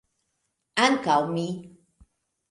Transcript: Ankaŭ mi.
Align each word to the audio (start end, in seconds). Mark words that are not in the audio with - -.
Ankaŭ 0.85 1.17
mi. 1.35 1.45